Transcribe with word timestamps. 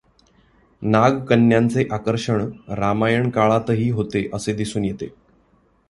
नागकन्यांचे 0.81 1.85
आकर्षण 1.91 2.49
रामायण 2.69 3.29
काळातही 3.29 3.89
होते 3.91 4.29
असे 4.33 4.53
दिसून 4.53 4.85
येते. 4.85 5.09